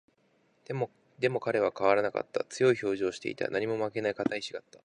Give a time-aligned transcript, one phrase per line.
[1.19, 2.43] でも、彼は変わらなかった。
[2.45, 3.47] 強い表情をしていた。
[3.49, 4.79] 何にも負けない固い意志があった。